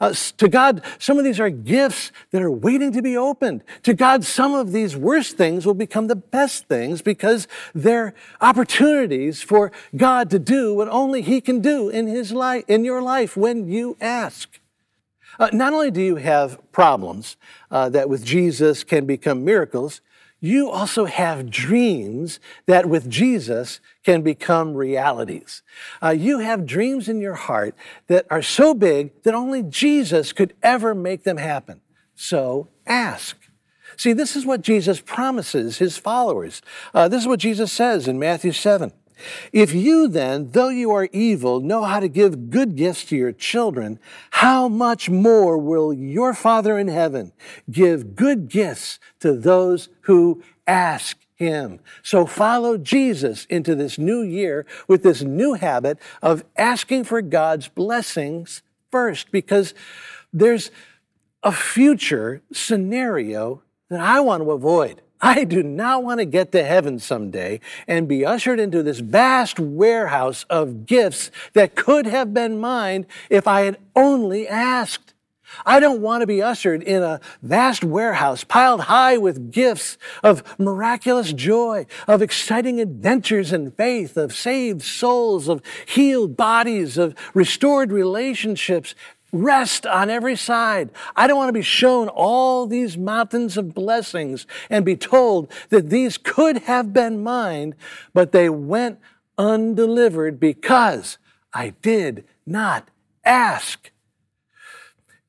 Uh, 0.00 0.14
to 0.36 0.48
God, 0.48 0.82
some 0.98 1.18
of 1.18 1.24
these 1.24 1.40
are 1.40 1.50
gifts 1.50 2.12
that 2.30 2.42
are 2.42 2.50
waiting 2.50 2.92
to 2.92 3.02
be 3.02 3.16
opened. 3.16 3.62
To 3.82 3.94
God, 3.94 4.24
some 4.24 4.54
of 4.54 4.72
these 4.72 4.96
worst 4.96 5.36
things 5.36 5.66
will 5.66 5.74
become 5.74 6.06
the 6.06 6.16
best 6.16 6.68
things 6.68 7.02
because 7.02 7.48
they're 7.74 8.14
opportunities 8.40 9.42
for 9.42 9.72
God 9.96 10.30
to 10.30 10.38
do 10.38 10.74
what 10.74 10.88
only 10.88 11.22
He 11.22 11.40
can 11.40 11.60
do 11.60 11.88
in 11.88 12.06
His 12.06 12.32
life, 12.32 12.64
in 12.68 12.84
your 12.84 13.02
life 13.02 13.36
when 13.36 13.68
you 13.68 13.96
ask. 14.00 14.60
Uh, 15.38 15.48
not 15.52 15.72
only 15.72 15.90
do 15.90 16.02
you 16.02 16.16
have 16.16 16.60
problems 16.72 17.36
uh, 17.70 17.88
that 17.88 18.08
with 18.08 18.24
Jesus 18.24 18.84
can 18.84 19.06
become 19.06 19.44
miracles, 19.44 20.00
you 20.40 20.70
also 20.70 21.04
have 21.04 21.50
dreams 21.50 22.40
that 22.66 22.86
with 22.86 23.08
Jesus 23.10 23.80
can 24.04 24.22
become 24.22 24.74
realities. 24.74 25.62
Uh, 26.02 26.10
you 26.10 26.38
have 26.38 26.66
dreams 26.66 27.08
in 27.08 27.20
your 27.20 27.34
heart 27.34 27.74
that 28.06 28.26
are 28.30 28.42
so 28.42 28.72
big 28.72 29.22
that 29.22 29.34
only 29.34 29.62
Jesus 29.62 30.32
could 30.32 30.54
ever 30.62 30.94
make 30.94 31.24
them 31.24 31.36
happen. 31.36 31.82
So 32.14 32.68
ask. 32.86 33.36
See, 33.96 34.14
this 34.14 34.34
is 34.34 34.46
what 34.46 34.62
Jesus 34.62 35.00
promises 35.00 35.78
his 35.78 35.98
followers. 35.98 36.62
Uh, 36.94 37.06
this 37.08 37.20
is 37.22 37.28
what 37.28 37.40
Jesus 37.40 37.70
says 37.70 38.08
in 38.08 38.18
Matthew 38.18 38.52
7. 38.52 38.92
If 39.52 39.72
you 39.72 40.08
then, 40.08 40.50
though 40.50 40.68
you 40.68 40.90
are 40.92 41.08
evil, 41.12 41.60
know 41.60 41.84
how 41.84 42.00
to 42.00 42.08
give 42.08 42.50
good 42.50 42.76
gifts 42.76 43.04
to 43.06 43.16
your 43.16 43.32
children, 43.32 43.98
how 44.30 44.68
much 44.68 45.10
more 45.10 45.58
will 45.58 45.92
your 45.92 46.34
Father 46.34 46.78
in 46.78 46.88
heaven 46.88 47.32
give 47.70 48.14
good 48.16 48.48
gifts 48.48 48.98
to 49.20 49.32
those 49.32 49.88
who 50.02 50.42
ask 50.66 51.16
him. 51.34 51.80
So 52.02 52.26
follow 52.26 52.76
Jesus 52.76 53.46
into 53.46 53.74
this 53.74 53.98
new 53.98 54.22
year 54.22 54.66
with 54.86 55.02
this 55.02 55.22
new 55.22 55.54
habit 55.54 55.98
of 56.20 56.44
asking 56.56 57.04
for 57.04 57.22
God's 57.22 57.68
blessings 57.68 58.62
first, 58.90 59.30
because 59.32 59.72
there's 60.32 60.70
a 61.42 61.52
future 61.52 62.42
scenario 62.52 63.62
that 63.88 64.00
I 64.00 64.20
want 64.20 64.42
to 64.42 64.50
avoid. 64.50 65.00
I 65.20 65.44
do 65.44 65.62
not 65.62 66.02
want 66.02 66.20
to 66.20 66.24
get 66.24 66.52
to 66.52 66.64
heaven 66.64 66.98
someday 66.98 67.60
and 67.86 68.08
be 68.08 68.24
ushered 68.24 68.58
into 68.58 68.82
this 68.82 69.00
vast 69.00 69.60
warehouse 69.60 70.44
of 70.48 70.86
gifts 70.86 71.30
that 71.52 71.74
could 71.74 72.06
have 72.06 72.32
been 72.32 72.58
mine 72.58 73.06
if 73.28 73.46
I 73.46 73.62
had 73.62 73.78
only 73.94 74.48
asked. 74.48 75.14
I 75.66 75.80
don't 75.80 76.00
want 76.00 76.20
to 76.20 76.26
be 76.26 76.42
ushered 76.42 76.82
in 76.82 77.02
a 77.02 77.20
vast 77.42 77.84
warehouse 77.84 78.44
piled 78.44 78.82
high 78.82 79.16
with 79.18 79.50
gifts 79.50 79.98
of 80.22 80.42
miraculous 80.58 81.32
joy, 81.32 81.86
of 82.06 82.22
exciting 82.22 82.80
adventures 82.80 83.52
and 83.52 83.76
faith, 83.76 84.16
of 84.16 84.32
saved 84.32 84.82
souls, 84.82 85.48
of 85.48 85.62
healed 85.86 86.36
bodies, 86.36 86.96
of 86.96 87.14
restored 87.34 87.90
relationships, 87.90 88.94
rest 89.32 89.86
on 89.86 90.10
every 90.10 90.36
side. 90.36 90.90
I 91.16 91.26
don't 91.26 91.36
want 91.36 91.48
to 91.48 91.52
be 91.52 91.62
shown 91.62 92.08
all 92.08 92.66
these 92.66 92.96
mountains 92.96 93.56
of 93.56 93.74
blessings 93.74 94.46
and 94.68 94.84
be 94.84 94.96
told 94.96 95.50
that 95.68 95.90
these 95.90 96.18
could 96.18 96.58
have 96.58 96.92
been 96.92 97.22
mine, 97.22 97.74
but 98.12 98.32
they 98.32 98.48
went 98.48 98.98
undelivered 99.38 100.38
because 100.40 101.18
I 101.52 101.74
did 101.82 102.24
not 102.46 102.88
ask. 103.24 103.90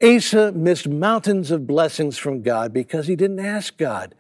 Asa 0.04 0.52
missed 0.52 0.88
mountains 0.88 1.52
of 1.52 1.68
blessings 1.68 2.18
from 2.18 2.42
God 2.42 2.74
because 2.74 3.08
he 3.08 3.16
didn't 3.16 3.40
ask 3.40 3.78
God. 3.78 4.16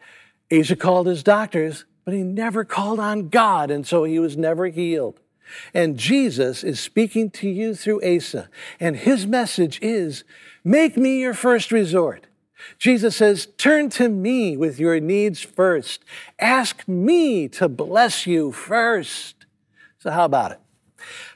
Asa 0.51 0.75
called 0.75 1.07
his 1.07 1.23
doctors, 1.23 1.85
but 2.05 2.13
he 2.13 2.21
never 2.21 2.63
called 2.63 2.99
on 2.99 3.29
God, 3.29 3.71
and 3.71 3.85
so 3.85 4.03
he 4.03 4.19
was 4.19 4.37
never 4.37 4.67
healed. 4.67 5.19
And 5.73 5.97
Jesus 5.97 6.63
is 6.63 6.79
speaking 6.79 7.29
to 7.31 7.49
you 7.49 7.75
through 7.75 8.01
Asa. 8.03 8.49
And 8.79 8.95
his 8.95 9.25
message 9.27 9.79
is, 9.81 10.23
make 10.63 10.97
me 10.97 11.19
your 11.19 11.33
first 11.33 11.71
resort. 11.71 12.27
Jesus 12.77 13.15
says, 13.15 13.47
turn 13.57 13.89
to 13.91 14.09
me 14.09 14.55
with 14.55 14.79
your 14.79 14.99
needs 14.99 15.41
first. 15.41 16.03
Ask 16.39 16.87
me 16.87 17.47
to 17.49 17.67
bless 17.67 18.27
you 18.27 18.51
first. 18.51 19.45
So 19.99 20.11
how 20.11 20.25
about 20.25 20.51
it? 20.51 20.59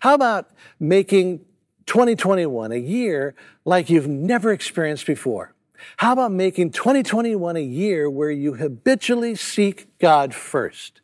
How 0.02 0.14
about 0.14 0.52
making 0.80 1.40
2021 1.86 2.72
a 2.72 2.78
year 2.78 3.36
like 3.64 3.90
you've 3.90 4.08
never 4.08 4.52
experienced 4.52 5.06
before? 5.06 5.54
How 5.98 6.14
about 6.14 6.32
making 6.32 6.72
2021 6.72 7.56
a 7.56 7.60
year 7.60 8.10
where 8.10 8.32
you 8.32 8.56
habitually 8.56 9.36
seek 9.36 9.98
God 10.00 10.34
first? 10.34 11.02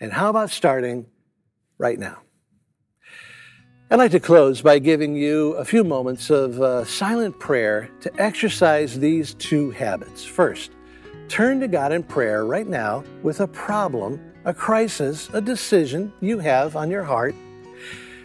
And 0.00 0.12
how 0.12 0.30
about 0.30 0.50
starting 0.50 1.06
right 1.78 1.98
now? 1.98 2.18
I'd 3.92 3.98
like 3.98 4.12
to 4.12 4.20
close 4.20 4.62
by 4.62 4.78
giving 4.78 5.14
you 5.14 5.52
a 5.56 5.66
few 5.66 5.84
moments 5.84 6.30
of 6.30 6.58
uh, 6.62 6.82
silent 6.86 7.38
prayer 7.38 7.90
to 8.00 8.10
exercise 8.18 8.98
these 8.98 9.34
two 9.34 9.70
habits. 9.72 10.24
First, 10.24 10.70
turn 11.28 11.60
to 11.60 11.68
God 11.68 11.92
in 11.92 12.02
prayer 12.02 12.46
right 12.46 12.66
now 12.66 13.04
with 13.22 13.40
a 13.40 13.46
problem, 13.46 14.18
a 14.46 14.54
crisis, 14.54 15.28
a 15.34 15.42
decision 15.42 16.10
you 16.22 16.38
have 16.38 16.74
on 16.74 16.90
your 16.90 17.02
heart, 17.02 17.34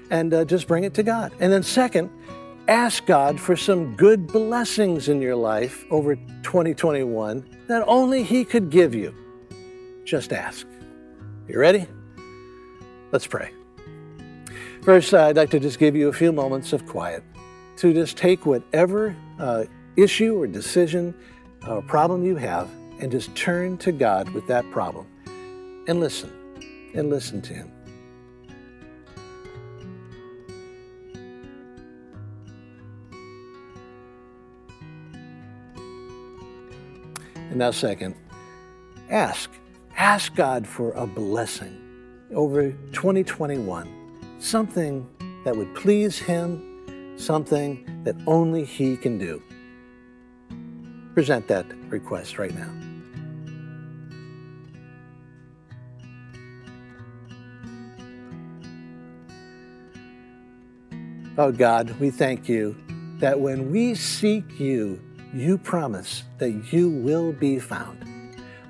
and 0.10 0.34
uh, 0.34 0.46
just 0.46 0.70
bring 0.70 0.86
it 0.86 0.94
to 0.94 1.04
God. 1.04 1.34
And 1.42 1.52
then, 1.52 1.64
second, 1.64 2.10
ask 2.70 3.06
God 3.06 3.38
for 3.38 3.58
some 3.58 3.94
good 3.98 4.26
blessings 4.26 5.10
in 5.10 5.22
your 5.22 5.36
life 5.36 5.84
over 5.92 6.16
2021 6.16 7.46
that 7.68 7.84
only 7.88 8.24
He 8.24 8.46
could 8.46 8.70
give 8.70 8.96
you. 8.96 9.14
Just 10.06 10.32
ask. 10.32 10.66
You 11.50 11.60
ready? 11.60 11.88
Let's 13.12 13.28
pray. 13.28 13.52
First, 14.88 15.14
I'd 15.14 15.36
like 15.36 15.50
to 15.50 15.60
just 15.60 15.80
give 15.80 15.98
you 15.98 16.08
a 16.08 16.14
few 16.14 16.32
moments 16.32 16.72
of 16.72 16.86
quiet 16.86 17.22
to 17.76 17.94
just 17.94 18.16
take 18.16 18.46
whatever 18.46 19.14
uh, 19.38 19.66
issue 19.98 20.42
or 20.42 20.48
decision 20.48 21.14
or 21.68 21.82
problem 21.82 22.24
you 22.24 22.38
have 22.38 22.70
and 23.02 23.12
just 23.12 23.36
turn 23.36 23.78
to 23.80 23.92
God 23.92 24.30
with 24.30 24.48
that 24.48 24.64
problem 24.72 25.06
and 25.90 26.00
listen 26.00 26.32
and 26.96 27.10
listen 27.10 27.42
to 27.42 27.54
Him. 27.54 27.70
And 37.36 37.58
now, 37.58 37.72
second, 37.72 38.16
ask. 39.10 39.50
Ask 39.98 40.34
God 40.34 40.66
for 40.66 40.94
a 40.94 41.06
blessing 41.06 41.78
over 42.34 42.72
2021 42.94 43.97
something 44.40 45.08
that 45.44 45.56
would 45.56 45.74
please 45.76 46.20
Him, 46.20 47.16
something 47.18 48.02
that 48.04 48.16
only 48.28 48.64
He 48.64 48.98
can 48.98 49.18
do. 49.18 49.42
Present 51.14 51.48
that 51.48 51.66
request 51.90 52.38
right 52.38 52.54
now. 52.54 52.72
Oh 61.40 61.52
God, 61.52 61.92
we 62.00 62.10
thank 62.10 62.50
you 62.50 62.76
that 63.20 63.40
when 63.40 63.72
we 63.72 63.94
seek 63.94 64.60
you, 64.60 65.00
you 65.34 65.58
promise 65.58 66.24
that 66.40 66.74
you 66.74 66.90
will 66.90 67.32
be 67.32 67.60
found. 67.60 68.04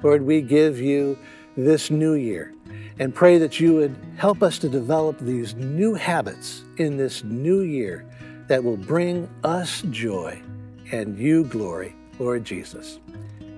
Lord, 0.03 0.21
we 0.21 0.41
give 0.41 0.79
you 0.79 1.17
this 1.55 1.89
new 1.89 2.13
year 2.13 2.53
and 2.99 3.13
pray 3.13 3.37
that 3.37 3.59
you 3.59 3.75
would 3.75 3.95
help 4.17 4.41
us 4.41 4.57
to 4.59 4.69
develop 4.69 5.19
these 5.19 5.55
new 5.55 5.93
habits 5.93 6.63
in 6.77 6.97
this 6.97 7.23
new 7.23 7.61
year 7.61 8.05
that 8.47 8.63
will 8.63 8.77
bring 8.77 9.29
us 9.43 9.83
joy 9.91 10.41
and 10.91 11.17
you 11.17 11.43
glory, 11.45 11.95
Lord 12.19 12.45
Jesus. 12.45 12.99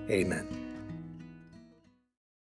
Amen. 0.09 0.58